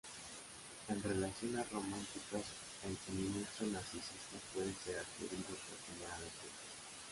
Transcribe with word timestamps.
En 0.89 1.03
relaciones 1.03 1.69
románticas, 1.71 2.41
el 2.89 2.97
suministro 3.05 3.67
narcisista 3.67 4.39
puede 4.51 4.73
ser 4.83 4.97
adquirido 4.97 5.49
por 5.53 5.77
tener 5.95 6.11
aventuras. 6.11 6.57